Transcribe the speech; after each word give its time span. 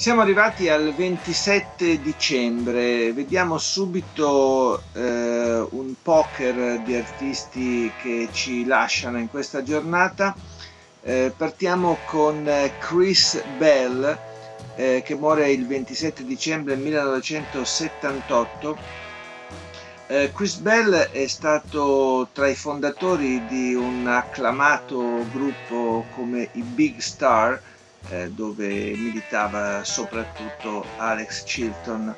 Siamo 0.00 0.22
arrivati 0.22 0.70
al 0.70 0.94
27 0.94 2.00
dicembre, 2.00 3.12
vediamo 3.12 3.58
subito 3.58 4.82
eh, 4.94 5.66
un 5.72 5.94
poker 6.00 6.80
di 6.80 6.96
artisti 6.96 7.92
che 8.00 8.30
ci 8.32 8.64
lasciano 8.64 9.18
in 9.18 9.28
questa 9.28 9.62
giornata. 9.62 10.34
Eh, 11.02 11.34
partiamo 11.36 11.98
con 12.06 12.48
Chris 12.78 13.42
Bell 13.58 14.18
eh, 14.74 15.02
che 15.04 15.14
muore 15.16 15.50
il 15.50 15.66
27 15.66 16.24
dicembre 16.24 16.76
1978. 16.76 18.78
Eh, 20.06 20.32
Chris 20.34 20.56
Bell 20.60 20.94
è 20.94 21.26
stato 21.26 22.26
tra 22.32 22.48
i 22.48 22.54
fondatori 22.54 23.46
di 23.46 23.74
un 23.74 24.06
acclamato 24.06 25.26
gruppo 25.30 26.06
come 26.14 26.48
i 26.52 26.62
Big 26.62 27.00
Star 27.00 27.60
eh, 28.08 28.30
dove 28.30 28.66
militava 28.96 29.84
soprattutto 29.84 30.84
Alex 30.96 31.44
Chilton. 31.44 32.14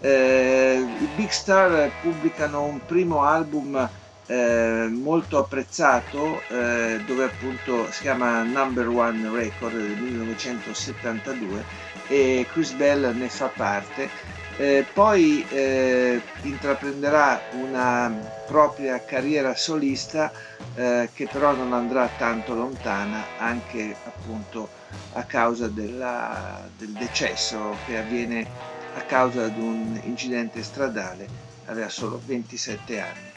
Eh, 0.00 0.84
I 1.00 1.08
Big 1.16 1.28
Star 1.28 1.90
pubblicano 2.00 2.64
un 2.64 2.80
primo 2.86 3.22
album 3.22 3.88
eh, 4.26 4.88
molto 4.90 5.38
apprezzato 5.38 6.42
eh, 6.48 7.00
dove 7.06 7.24
appunto 7.24 7.90
si 7.90 8.02
chiama 8.02 8.42
Number 8.42 8.86
One 8.88 9.28
Record 9.30 9.74
del 9.74 9.96
1972 9.96 11.64
e 12.08 12.46
Chris 12.50 12.72
Bell 12.72 13.16
ne 13.16 13.28
fa 13.28 13.46
parte. 13.46 14.36
Eh, 14.60 14.84
poi 14.92 15.46
eh, 15.48 16.20
intraprenderà 16.42 17.40
una 17.52 18.12
propria 18.44 19.00
carriera 19.04 19.54
solista 19.54 20.32
eh, 20.74 21.08
che 21.14 21.26
però 21.28 21.54
non 21.54 21.72
andrà 21.72 22.08
tanto 22.18 22.54
lontana 22.54 23.24
anche 23.36 23.94
appunto 24.04 24.68
a 25.12 25.22
causa 25.22 25.68
della, 25.68 26.68
del 26.76 26.88
decesso 26.88 27.78
che 27.86 27.98
avviene 27.98 28.46
a 28.94 29.00
causa 29.02 29.46
di 29.48 29.60
un 29.60 30.00
incidente 30.02 30.60
stradale, 30.64 31.28
aveva 31.66 31.88
solo 31.88 32.20
27 32.24 33.00
anni. 33.00 33.32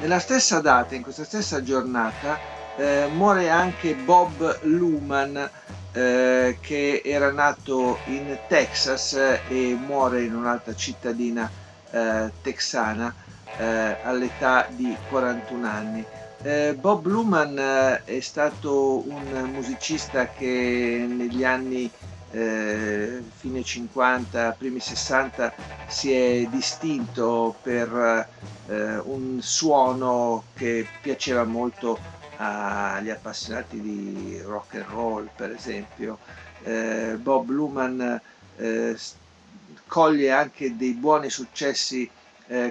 Nella 0.00 0.20
stessa 0.20 0.60
data, 0.60 0.94
in 0.94 1.02
questa 1.02 1.24
stessa 1.24 1.62
giornata, 1.62 2.38
eh, 2.78 3.08
muore 3.12 3.50
anche 3.50 3.94
Bob 3.94 4.60
Luman, 4.62 5.50
eh, 5.96 6.58
che 6.60 7.00
era 7.02 7.32
nato 7.32 8.00
in 8.04 8.38
Texas 8.46 9.14
e 9.48 9.74
muore 9.80 10.24
in 10.24 10.34
un'altra 10.34 10.74
cittadina 10.74 11.50
eh, 11.90 12.30
texana 12.42 13.14
eh, 13.56 13.96
all'età 14.02 14.66
di 14.68 14.94
41 15.08 15.66
anni. 15.66 16.04
Eh, 16.42 16.76
Bob 16.78 17.06
Luman 17.06 17.58
eh, 17.58 18.04
è 18.04 18.20
stato 18.20 19.08
un 19.08 19.50
musicista 19.54 20.28
che 20.28 21.06
negli 21.08 21.44
anni 21.44 21.90
eh, 22.30 23.22
fine 23.34 23.62
50, 23.62 24.54
primi 24.58 24.80
60 24.80 25.50
si 25.86 26.12
è 26.12 26.46
distinto 26.50 27.56
per 27.62 28.28
eh, 28.66 28.98
un 28.98 29.38
suono 29.40 30.44
che 30.54 30.86
piaceva 31.00 31.44
molto 31.44 31.98
agli 32.36 33.10
appassionati 33.10 33.80
di 33.80 34.40
rock 34.42 34.74
and 34.74 34.86
roll, 34.86 35.28
per 35.34 35.50
esempio. 35.50 36.18
Eh, 36.62 37.16
Bob 37.18 37.48
Luman 37.50 38.20
eh, 38.56 38.98
coglie 39.86 40.30
anche 40.30 40.76
dei 40.76 40.92
buoni 40.92 41.30
successi 41.30 42.08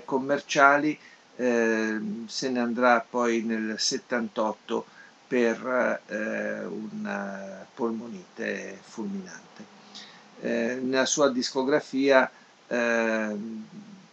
commerciali 0.05 0.97
eh, 1.37 1.99
se 2.27 2.49
ne 2.49 2.59
andrà 2.59 3.05
poi 3.07 3.41
nel 3.41 3.75
78 3.77 4.85
per 5.27 6.01
eh, 6.07 6.63
una 6.63 7.65
polmonite 7.73 8.79
fulminante. 8.81 9.73
Eh, 10.41 10.79
nella 10.81 11.05
sua 11.05 11.29
discografia 11.29 12.29
ehm, 12.67 13.65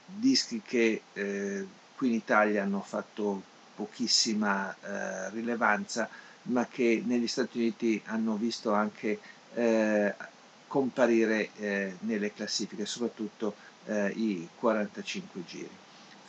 dischi 0.05 0.63
che 0.65 1.03
eh, 1.13 1.67
qui 1.97 2.09
in 2.09 2.15
Italia 2.15 2.63
hanno 2.63 2.81
fatto 2.81 3.43
pochissima 3.75 4.75
eh, 4.75 5.31
rilevanza 5.31 6.09
ma 6.45 6.67
che 6.67 7.03
negli 7.07 7.29
Stati 7.29 7.59
Uniti 7.59 8.01
hanno 8.07 8.35
visto 8.37 8.73
anche 8.73 9.19
eh, 9.55 10.15
comparire 10.67 11.51
nelle 12.01 12.33
classifiche, 12.33 12.87
soprattutto 12.87 13.55
i 13.87 14.49
45 14.59 15.45
giri 15.45 15.69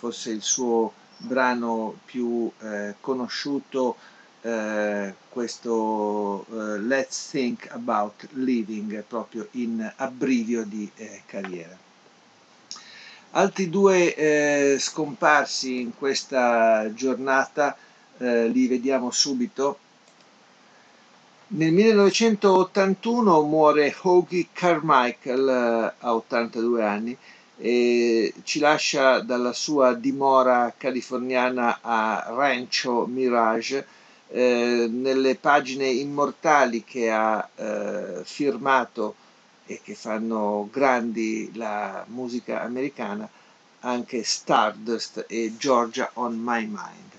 forse 0.03 0.31
il 0.31 0.41
suo 0.41 0.91
brano 1.15 1.97
più 2.03 2.51
eh, 2.59 2.95
conosciuto, 2.99 3.95
eh, 4.41 5.13
questo 5.29 6.45
eh, 6.51 6.79
Let's 6.79 7.29
Think 7.29 7.69
About 7.71 8.27
Living, 8.33 9.01
proprio 9.03 9.47
in 9.51 9.89
abbrivio 9.95 10.65
di 10.65 10.91
eh, 10.95 11.21
carriera. 11.25 11.77
Altri 13.35 13.67
due 13.67 14.13
eh, 14.13 14.77
scomparsi 14.77 15.81
in 15.81 15.97
questa 15.97 16.94
giornata 16.94 17.75
eh, 18.19 18.47
li 18.47 18.67
vediamo 18.67 19.09
subito. 19.09 19.79
Nel 21.47 21.72
1981 21.72 23.41
muore 23.41 23.95
Hoagie 24.03 24.49
Carmichael 24.53 25.93
a 25.97 26.13
82 26.13 26.83
anni 26.83 27.17
e 27.57 28.33
ci 28.43 28.59
lascia 28.59 29.22
dalla 29.22 29.53
sua 29.53 29.95
dimora 29.95 30.72
californiana 30.77 31.79
a 31.81 32.25
Rancho 32.35 33.07
Mirage 33.07 33.83
eh, 34.27 34.88
nelle 34.91 35.35
pagine 35.38 35.88
immortali 35.88 36.83
che 36.83 37.09
ha 37.09 37.49
eh, 37.55 38.22
firmato 38.23 39.16
e 39.66 39.79
che 39.84 39.96
fanno 39.96 40.68
grandi 40.72 41.51
la 41.53 42.03
musica 42.07 42.62
americana 42.62 43.29
anche 43.81 44.24
Stardust 44.24 45.25
e 45.28 45.53
Georgia 45.57 46.09
on 46.13 46.40
My 46.40 46.66
Mind. 46.66 47.12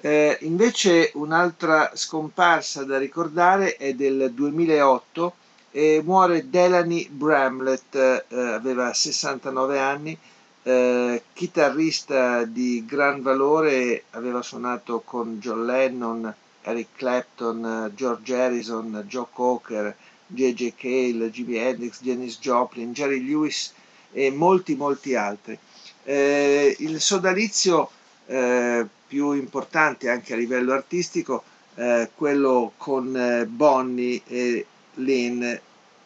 Eh, 0.00 0.38
invece 0.42 1.10
un'altra 1.14 1.90
scomparsa 1.94 2.84
da 2.84 2.98
ricordare 2.98 3.76
è 3.76 3.94
del 3.94 4.30
2008 4.32 5.34
e 5.70 6.00
muore 6.04 6.48
Delany 6.48 7.08
Bramlett, 7.08 7.94
eh, 7.94 8.24
aveva 8.38 8.92
69 8.92 9.78
anni, 9.78 10.16
eh, 10.62 11.22
chitarrista 11.32 12.44
di 12.44 12.84
gran 12.86 13.22
valore, 13.22 14.04
aveva 14.10 14.42
suonato 14.42 15.02
con 15.04 15.38
John 15.38 15.64
Lennon, 15.64 16.34
Eric 16.62 16.88
Clapton, 16.96 17.92
George 17.94 18.34
Harrison, 18.34 19.04
Joe 19.06 19.26
Cocker, 19.32 19.96
J.J. 20.26 20.74
Cale, 20.76 21.30
Jimi 21.30 21.56
Hendrix, 21.56 22.00
Janis 22.00 22.38
Joplin, 22.38 22.92
Jerry 22.92 23.24
Lewis 23.24 23.72
e 24.12 24.30
molti 24.30 24.74
molti 24.74 25.14
altri. 25.14 25.58
Eh, 26.04 26.76
il 26.80 27.00
sodalizio 27.00 27.90
eh, 28.26 28.86
più 29.06 29.32
importante 29.32 30.08
anche 30.08 30.32
a 30.32 30.36
livello 30.36 30.72
artistico, 30.72 31.42
eh, 31.74 32.10
quello 32.14 32.72
con 32.76 33.16
eh, 33.16 33.46
Bonnie 33.46 34.22
e 34.26 34.66
Lynn 34.94 35.44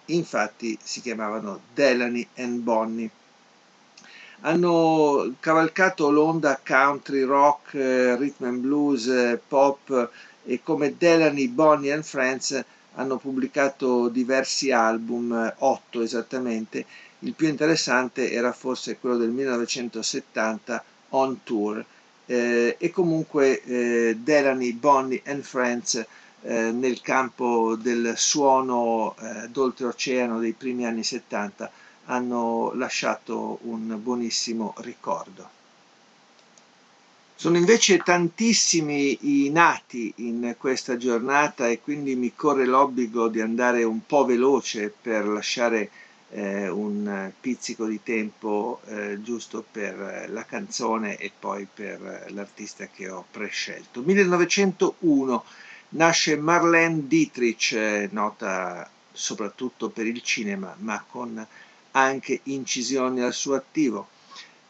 infatti 0.07 0.77
si 0.83 1.01
chiamavano 1.01 1.61
Delany 1.73 2.27
and 2.37 2.61
Bonnie. 2.61 3.11
Hanno 4.43 5.35
cavalcato 5.39 6.11
l'onda 6.11 6.59
country, 6.65 7.23
rock, 7.23 7.75
eh, 7.75 8.17
rhythm 8.17 8.45
and 8.45 8.61
blues, 8.61 9.07
eh, 9.07 9.41
pop 9.47 10.11
e 10.45 10.61
come 10.63 10.97
Delany, 10.97 11.49
Bonnie 11.49 11.93
and 11.93 12.03
Friends 12.03 12.65
hanno 13.01 13.17
pubblicato 13.17 14.09
diversi 14.09 14.71
album, 14.71 15.55
otto 15.59 16.03
esattamente. 16.03 16.85
Il 17.21 17.35
più 17.35 17.49
interessante 17.49 18.31
era 18.31 18.53
forse 18.53 18.99
quello 18.99 19.17
del 19.17 19.31
1970, 19.31 20.85
On 21.11 21.43
Tour. 21.43 21.85
Eh, 22.27 22.77
e 22.79 22.91
comunque 22.91 23.63
eh, 23.63 24.17
Delany, 24.21 24.73
Bonnie 24.75 25.23
and 25.25 25.43
Friends 25.43 26.05
eh, 26.43 26.71
nel 26.71 27.01
campo 27.01 27.75
del 27.75 28.13
suono 28.17 29.17
eh, 29.19 29.49
d'oltreoceano 29.49 30.39
dei 30.39 30.53
primi 30.53 30.87
anni 30.87 31.03
70 31.03 31.71
hanno 32.05 32.73
lasciato 32.75 33.59
un 33.63 33.99
buonissimo 34.01 34.75
ricordo. 34.79 35.60
Sono 37.41 37.57
invece 37.57 37.97
tantissimi 37.97 39.45
i 39.47 39.49
nati 39.49 40.13
in 40.17 40.57
questa 40.59 40.99
giornata 40.99 41.69
e 41.69 41.81
quindi 41.81 42.15
mi 42.15 42.35
corre 42.35 42.67
l'obbligo 42.67 43.29
di 43.29 43.41
andare 43.41 43.83
un 43.83 44.05
po' 44.05 44.27
veloce 44.27 44.93
per 45.01 45.27
lasciare 45.27 45.91
eh, 46.33 46.69
un 46.69 47.33
pizzico 47.41 47.87
di 47.87 48.03
tempo 48.03 48.83
eh, 48.85 49.23
giusto 49.23 49.65
per 49.73 50.29
la 50.29 50.45
canzone 50.45 51.17
e 51.17 51.33
poi 51.39 51.67
per 51.73 52.27
l'artista 52.29 52.89
che 52.95 53.09
ho 53.09 53.25
prescelto. 53.31 54.03
1901 54.03 55.45
nasce 55.93 56.37
Marlene 56.37 57.07
Dietrich, 57.07 57.73
eh, 57.73 58.09
nota 58.13 58.87
soprattutto 59.11 59.89
per 59.89 60.07
il 60.07 60.21
cinema, 60.21 60.77
ma 60.81 61.03
con 61.09 61.47
anche 61.93 62.41
incisioni 62.43 63.23
al 63.23 63.33
suo 63.33 63.55
attivo 63.55 64.09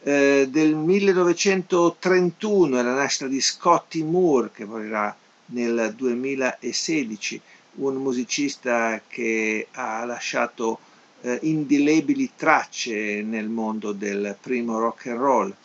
eh, 0.03 0.47
del 0.49 0.75
1931 0.75 2.79
è 2.79 2.81
la 2.81 2.95
nascita 2.95 3.27
di 3.27 3.39
Scotty 3.39 4.01
Moore 4.03 4.49
che 4.51 4.65
morirà 4.65 5.15
nel 5.47 5.93
2016, 5.95 7.41
un 7.75 7.95
musicista 7.95 9.01
che 9.07 9.67
ha 9.71 10.03
lasciato 10.05 10.79
eh, 11.21 11.39
indelebili 11.43 12.31
tracce 12.35 13.21
nel 13.21 13.47
mondo 13.47 13.91
del 13.91 14.35
primo 14.41 14.79
rock 14.79 15.05
and 15.07 15.19
roll. 15.19 15.55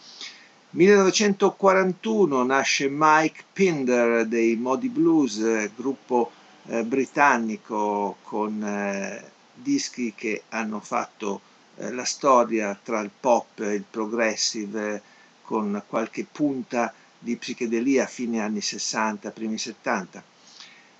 1941 0.70 2.44
nasce 2.44 2.88
Mike 2.90 3.44
Pinder 3.52 4.26
dei 4.26 4.56
Modi 4.56 4.90
Blues, 4.90 5.70
gruppo 5.74 6.30
eh, 6.66 6.84
britannico 6.84 8.16
con 8.22 8.62
eh, 8.62 9.30
dischi 9.54 10.12
che 10.14 10.42
hanno 10.50 10.80
fatto 10.80 11.40
eh, 11.78 11.92
la 11.92 12.04
storia 12.04 12.78
tra 12.82 13.00
il 13.00 13.10
pop 13.18 13.60
e 13.60 13.74
il 13.74 13.84
progressive 13.88 14.94
eh, 14.94 15.00
con 15.42 15.82
qualche 15.86 16.26
punta 16.30 16.92
di 17.18 17.36
psichedelia 17.36 18.04
a 18.04 18.06
fine 18.06 18.40
anni 18.40 18.60
60, 18.60 19.30
primi 19.30 19.56
70. 19.58 20.22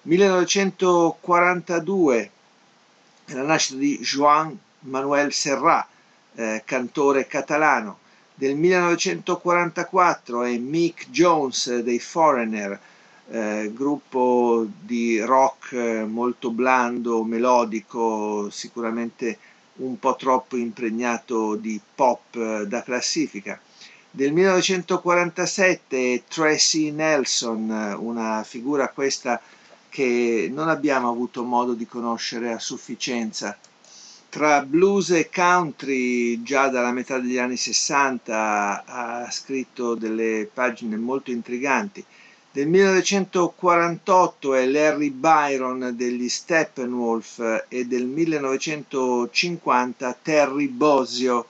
1942 0.03 2.31
la 3.27 3.43
nascita 3.43 3.79
di 3.79 3.99
Joan 3.99 4.57
Manuel 4.81 5.33
Serrat, 5.33 5.87
eh, 6.35 6.63
cantore 6.65 7.27
catalano. 7.27 7.99
Del 8.35 8.55
1944 8.55 10.43
è 10.43 10.59
Mick 10.59 11.11
Jones 11.11 11.79
dei 11.79 11.99
Foreigner, 11.99 12.79
eh, 13.29 13.73
gruppo 13.75 14.67
di 14.81 15.21
rock 15.21 15.73
eh, 15.73 16.05
molto 16.05 16.51
blando, 16.51 17.25
melodico, 17.25 18.49
sicuramente 18.51 19.39
un 19.77 19.99
po' 19.99 20.17
troppo 20.17 20.57
impregnato 20.57 21.55
di 21.57 21.81
pop 21.95 22.35
eh, 22.35 22.67
da 22.67 22.83
classifica. 22.83 23.61
Del 24.11 24.33
1947 24.33 26.25
Tracy 26.27 26.91
Nelson, 26.91 27.97
una 27.99 28.43
figura 28.45 28.89
questa 28.89 29.41
che 29.91 30.49
non 30.51 30.69
abbiamo 30.69 31.11
avuto 31.11 31.43
modo 31.43 31.75
di 31.75 31.87
conoscere 31.87 32.53
a 32.53 32.59
sufficienza. 32.59 33.57
Tra 34.29 34.63
blues 34.63 35.11
e 35.11 35.31
country, 35.31 36.43
già 36.43 36.69
dalla 36.69 36.93
metà 36.93 37.19
degli 37.19 37.39
anni 37.39 37.57
60 37.57 38.85
ha 38.87 39.31
scritto 39.31 39.95
delle 39.95 40.49
pagine 40.53 40.97
molto 40.97 41.31
intriganti. 41.31 42.05
Del 42.57 42.69
1948 42.69 44.55
è 44.55 44.65
Larry 44.65 45.11
Byron 45.11 45.93
degli 45.95 46.27
Steppenwolf 46.27 47.67
e 47.69 47.85
del 47.85 48.07
1950 48.07 50.17
Terry 50.23 50.69
Bosio. 50.69 51.47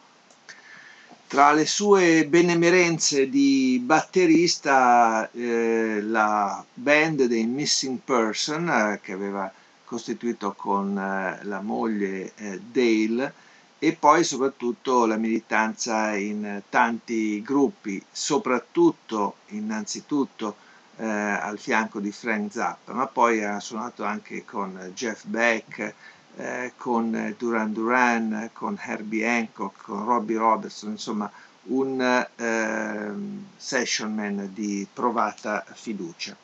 Tra 1.29 1.53
le 1.53 1.65
sue 1.65 2.27
benemerenze 2.27 3.29
di 3.29 3.81
batterista, 3.85 5.31
eh, 5.31 6.01
la 6.03 6.65
band 6.75 7.27
dei 7.27 7.47
Missing 7.47 8.01
Person, 8.05 8.69
eh, 8.69 8.99
che 9.01 9.13
aveva 9.13 9.49
costituito 9.85 10.55
con 10.55 10.99
eh, 10.99 11.39
la 11.45 11.61
moglie 11.61 12.33
eh, 12.35 12.61
Dale, 12.61 13.33
e 13.79 13.93
poi 13.93 14.25
soprattutto 14.25 15.07
la 15.07 15.19
militanza 15.19 16.17
in 16.17 16.63
tanti 16.69 17.41
gruppi, 17.43 18.05
soprattutto 18.11 19.37
innanzitutto 19.51 20.65
eh, 20.97 21.05
al 21.07 21.59
fianco 21.59 22.01
di 22.01 22.11
Frank 22.11 22.53
Zappa, 22.53 22.93
ma 22.93 23.07
poi 23.07 23.45
ha 23.45 23.61
suonato 23.61 24.05
anche 24.05 24.45
con 24.45 24.93
Jeff 24.95 25.25
Beck, 25.25 25.95
eh, 26.37 26.73
con 26.77 27.35
Duran 27.39 27.73
Duran, 27.73 28.51
con 28.53 28.79
Herbie 28.81 29.27
Hancock, 29.27 29.83
con 29.83 30.05
Robbie 30.05 30.39
Robertson, 30.39 30.91
insomma 30.93 31.31
un 31.69 32.01
eh, 32.01 33.11
session 33.57 34.15
man 34.15 34.51
di 34.53 34.87
provata 34.93 35.65
fiducia. 35.75 36.37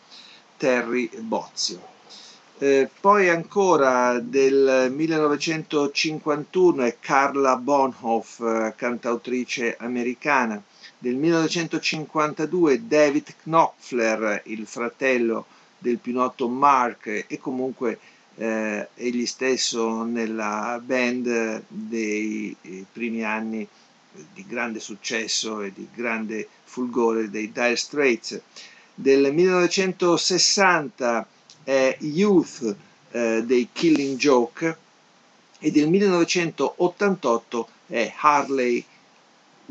Terry 0.56 1.10
Bozio. 1.20 1.90
Eh, 2.58 2.88
poi 3.00 3.28
ancora 3.28 4.20
del 4.20 4.92
1951 4.94 6.84
è 6.84 6.96
Carla 7.00 7.56
Bonhoff, 7.56 8.74
cantautrice 8.76 9.76
americana 9.78 10.62
del 11.02 11.16
1952 11.16 12.86
David 12.86 13.34
Knopfler, 13.42 14.42
il 14.44 14.68
fratello 14.68 15.46
del 15.76 15.98
più 15.98 16.12
noto 16.12 16.46
Mark 16.46 17.24
e 17.26 17.40
comunque 17.40 17.98
eh, 18.36 18.86
egli 18.94 19.26
stesso 19.26 20.04
nella 20.04 20.80
band 20.80 21.64
dei 21.66 22.56
primi 22.92 23.24
anni 23.24 23.66
di 24.32 24.46
grande 24.46 24.78
successo 24.78 25.60
e 25.62 25.72
di 25.72 25.88
grande 25.92 26.46
fulgore 26.62 27.28
dei 27.30 27.50
Dire 27.50 27.74
Straits. 27.74 28.40
Del 28.94 29.34
1960 29.34 31.26
è 31.64 31.96
Youth 31.98 32.76
eh, 33.10 33.42
dei 33.44 33.68
Killing 33.72 34.16
Joke 34.16 34.76
e 35.58 35.70
del 35.72 35.88
1988 35.88 37.68
è 37.88 38.12
Harley 38.20 38.84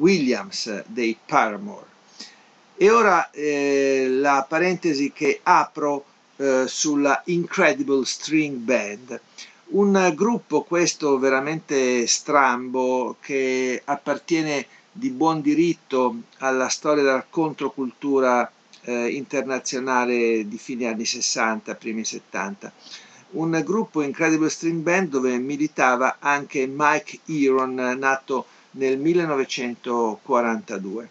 Williams 0.01 0.83
dei 0.87 1.15
Paramore. 1.25 1.85
E 2.75 2.89
ora 2.89 3.29
eh, 3.29 4.07
la 4.09 4.43
parentesi 4.49 5.11
che 5.11 5.39
apro 5.43 6.05
eh, 6.37 6.63
sulla 6.67 7.21
Incredible 7.25 8.03
String 8.05 8.57
Band, 8.57 9.21
un 9.73 10.11
gruppo 10.15 10.63
questo 10.63 11.19
veramente 11.19 12.07
strambo 12.07 13.17
che 13.21 13.81
appartiene 13.85 14.65
di 14.91 15.11
buon 15.11 15.41
diritto 15.41 16.23
alla 16.39 16.67
storia 16.67 17.03
della 17.03 17.25
controcultura 17.29 18.51
eh, 18.81 19.09
internazionale 19.09 20.47
di 20.47 20.57
fine 20.57 20.87
anni 20.87 21.05
60, 21.05 21.75
primi 21.75 22.03
70. 22.03 22.73
Un 23.33 23.61
gruppo 23.63 24.01
Incredible 24.01 24.49
String 24.49 24.81
Band 24.81 25.09
dove 25.09 25.37
militava 25.37 26.17
anche 26.19 26.67
Mike 26.67 27.19
Heron, 27.27 27.75
nato 27.75 28.45
nel 28.71 28.97
1942. 28.97 31.09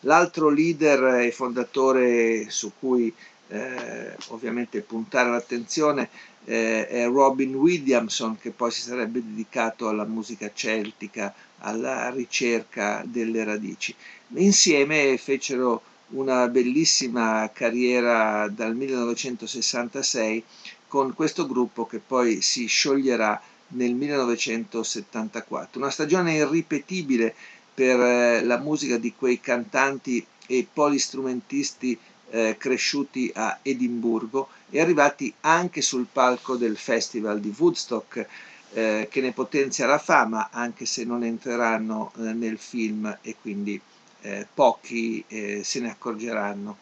L'altro 0.00 0.50
leader 0.50 1.22
e 1.22 1.32
fondatore 1.32 2.50
su 2.50 2.72
cui 2.78 3.10
eh, 3.48 4.16
ovviamente 4.28 4.80
puntare 4.80 5.30
l'attenzione 5.30 6.08
eh, 6.44 6.86
è 6.86 7.06
Robin 7.06 7.54
Williamson 7.54 8.38
che 8.38 8.50
poi 8.50 8.70
si 8.70 8.82
sarebbe 8.82 9.22
dedicato 9.24 9.88
alla 9.88 10.04
musica 10.04 10.50
celtica, 10.52 11.34
alla 11.58 12.10
ricerca 12.10 13.02
delle 13.06 13.44
radici. 13.44 13.94
Insieme 14.34 15.16
fecero 15.16 15.80
una 16.08 16.48
bellissima 16.48 17.50
carriera 17.52 18.46
dal 18.48 18.76
1966 18.76 20.44
con 20.86 21.14
questo 21.14 21.46
gruppo 21.46 21.86
che 21.86 21.98
poi 21.98 22.42
si 22.42 22.66
scioglierà 22.66 23.40
nel 23.74 23.94
1974. 23.94 25.80
Una 25.80 25.90
stagione 25.90 26.34
irripetibile 26.34 27.34
per 27.72 28.00
eh, 28.00 28.42
la 28.42 28.58
musica 28.58 28.98
di 28.98 29.14
quei 29.16 29.40
cantanti 29.40 30.24
e 30.46 30.66
polistrumentisti 30.70 31.98
eh, 32.30 32.56
cresciuti 32.58 33.30
a 33.34 33.58
Edimburgo 33.62 34.48
e 34.70 34.80
arrivati 34.80 35.32
anche 35.40 35.80
sul 35.80 36.06
palco 36.10 36.56
del 36.56 36.76
Festival 36.76 37.40
di 37.40 37.54
Woodstock 37.56 38.26
eh, 38.72 39.08
che 39.10 39.20
ne 39.20 39.32
potenzia 39.32 39.86
la 39.86 39.98
fama 39.98 40.50
anche 40.50 40.84
se 40.84 41.04
non 41.04 41.22
entreranno 41.22 42.12
eh, 42.16 42.32
nel 42.32 42.58
film 42.58 43.18
e 43.22 43.36
quindi 43.40 43.80
eh, 44.22 44.46
pochi 44.52 45.24
eh, 45.28 45.62
se 45.62 45.80
ne 45.80 45.90
accorgeranno. 45.90 46.78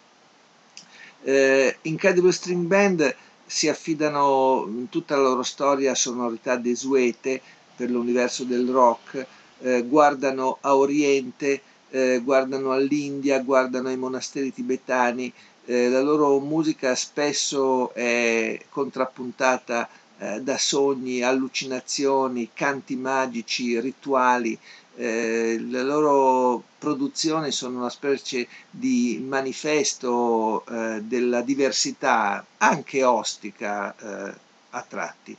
Incredible 1.82 2.32
String 2.32 2.66
Band 2.66 3.14
si 3.52 3.68
affidano 3.68 4.64
in 4.66 4.88
tutta 4.88 5.14
la 5.14 5.24
loro 5.24 5.42
storia 5.42 5.90
a 5.90 5.94
sonorità 5.94 6.56
desuete 6.56 7.38
per 7.76 7.90
l'universo 7.90 8.44
del 8.44 8.66
rock, 8.66 9.26
eh, 9.60 9.82
guardano 9.82 10.56
a 10.62 10.74
Oriente, 10.74 11.60
eh, 11.90 12.22
guardano 12.24 12.72
all'India, 12.72 13.40
guardano 13.40 13.88
ai 13.88 13.98
monasteri 13.98 14.54
tibetani, 14.54 15.30
eh, 15.66 15.90
la 15.90 16.00
loro 16.00 16.40
musica 16.40 16.94
spesso 16.94 17.92
è 17.92 18.58
contrappuntata 18.70 19.86
eh, 20.18 20.40
da 20.40 20.56
sogni, 20.56 21.20
allucinazioni, 21.22 22.48
canti 22.54 22.96
magici, 22.96 23.78
rituali. 23.78 24.58
Eh, 24.94 25.58
le 25.58 25.82
loro 25.82 26.62
produzioni 26.78 27.50
sono 27.50 27.78
una 27.78 27.90
specie 27.90 28.46
di 28.70 29.24
manifesto 29.26 30.64
eh, 30.66 31.00
della 31.02 31.40
diversità, 31.40 32.44
anche 32.58 33.02
ostica 33.04 33.94
eh, 33.96 34.34
a 34.70 34.84
tratti. 34.86 35.36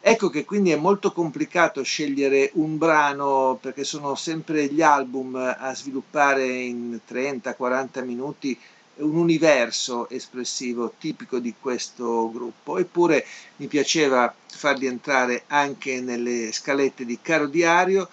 Ecco 0.00 0.30
che 0.30 0.44
quindi 0.44 0.70
è 0.70 0.76
molto 0.76 1.12
complicato 1.12 1.82
scegliere 1.82 2.50
un 2.54 2.78
brano 2.78 3.58
perché 3.60 3.82
sono 3.82 4.14
sempre 4.14 4.66
gli 4.66 4.80
album 4.80 5.34
a 5.34 5.74
sviluppare 5.74 6.46
in 6.46 7.00
30-40 7.06 8.04
minuti 8.04 8.58
un 8.98 9.16
universo 9.16 10.08
espressivo 10.08 10.94
tipico 10.98 11.38
di 11.38 11.54
questo 11.60 12.30
gruppo, 12.30 12.78
eppure 12.78 13.24
mi 13.56 13.66
piaceva 13.66 14.32
farli 14.46 14.86
entrare 14.86 15.44
anche 15.48 16.00
nelle 16.00 16.52
scalette 16.52 17.04
di 17.04 17.18
Caro 17.20 17.46
Diario, 17.46 18.08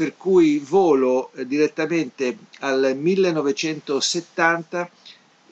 per 0.00 0.16
cui 0.16 0.58
volo 0.60 1.30
eh, 1.34 1.46
direttamente 1.46 2.38
al 2.60 2.96
1970 2.96 4.88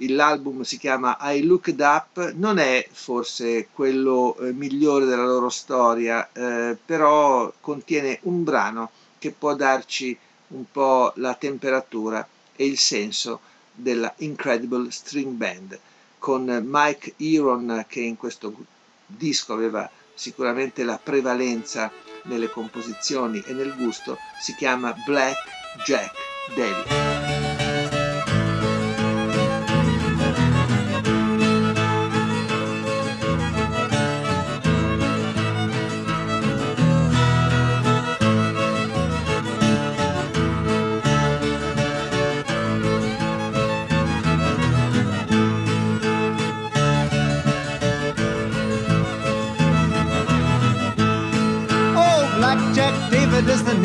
l'album 0.07 0.63
si 0.63 0.79
chiama 0.79 1.19
I 1.21 1.43
Looked 1.43 1.79
Up, 1.81 2.33
non 2.33 2.57
è 2.57 2.89
forse 2.91 3.69
quello 3.75 4.39
eh, 4.39 4.53
migliore 4.53 5.05
della 5.05 5.27
loro 5.27 5.51
storia, 5.51 6.31
eh, 6.33 6.79
però 6.83 7.53
contiene 7.61 8.21
un 8.23 8.43
brano 8.43 8.91
che 9.19 9.33
può 9.33 9.55
darci 9.55 10.17
un 10.49 10.65
po' 10.73 11.13
la 11.17 11.35
temperatura 11.35 12.27
e 12.57 12.65
il 12.65 12.79
senso 12.79 13.41
della 13.75 14.15
Incredible 14.21 14.91
String 14.91 15.35
Band, 15.35 15.79
con 16.19 16.45
Mike 16.67 17.13
Iron 17.19 17.85
che 17.87 18.01
in 18.01 18.17
questo 18.17 18.55
disco 19.05 19.53
aveva 19.53 19.91
sicuramente 20.15 20.85
la 20.85 20.99
prevalenza 20.99 21.93
nelle 22.29 22.49
composizioni 22.49 23.43
e 23.45 23.53
nel 23.53 23.75
gusto, 23.75 24.19
si 24.41 24.55
chiama 24.55 24.95
Black 25.05 25.37
Jack 25.85 26.15
Daly. 26.55 27.18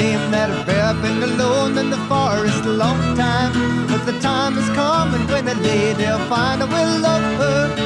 Name 0.03 0.31
that 0.31 0.49
I. 0.67 0.73
I've 0.89 1.01
been 1.01 1.21
alone 1.31 1.77
in 1.77 1.89
the 1.89 2.01
forest 2.11 2.65
a 2.65 2.75
long 2.83 3.01
time. 3.15 3.51
But 3.87 4.01
the 4.09 4.17
time 4.19 4.57
is 4.57 4.69
coming 4.81 5.25
when 5.31 5.45
the 5.45 5.55
lady 5.55 6.05
will 6.05 6.25
find 6.31 6.61
I 6.63 6.67
will 6.73 6.93
love 7.07 7.25
her 7.41 7.82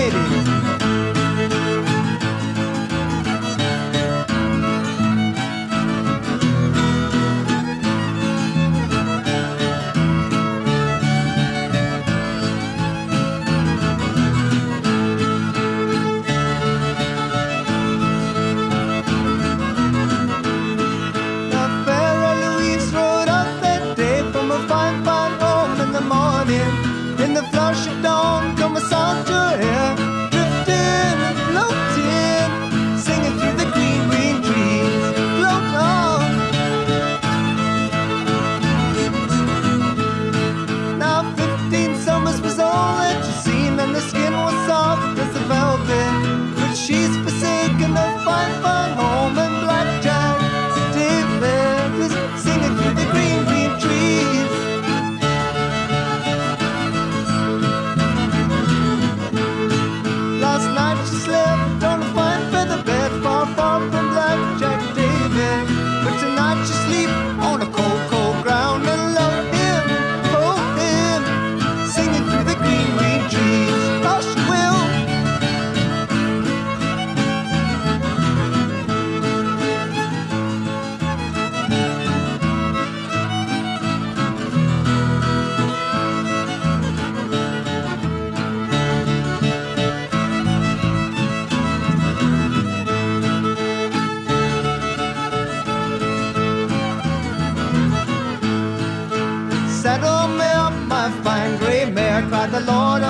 lady. 0.00 0.59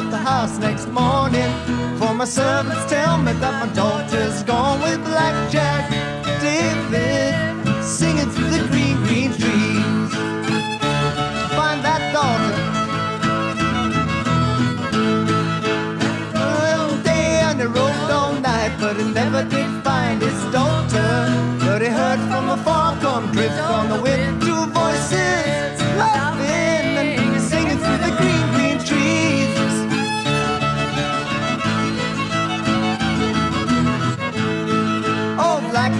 Up 0.00 0.10
the 0.10 0.16
house 0.16 0.56
next 0.58 0.88
morning. 0.88 1.50
For 1.98 2.14
my 2.14 2.24
servants 2.24 2.86
tell 2.90 3.18
me 3.18 3.32
that 3.32 3.66
my 3.66 3.70
daughter's 3.74 4.42
gone 4.44 4.80
with 4.80 5.04
Blackjack 5.04 5.90
David. 6.40 6.99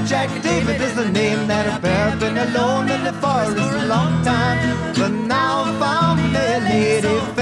Jack 0.06 0.30
David 0.42 0.80
is 0.80 0.94
the 0.94 1.09
name 1.09 1.47
that 1.47 1.66
I've 1.66 1.85
ever 1.85 2.16
been 2.18 2.38
alone 2.38 2.90
in 2.90 3.04
the 3.04 3.12
forest 3.14 3.56
a 3.56 3.87
long 3.87 4.23
time. 4.25 4.94
But 4.94 5.11
now 5.11 5.64
I 5.64 5.73
found 5.78 6.37
a 6.37 6.61
lady 6.68 7.39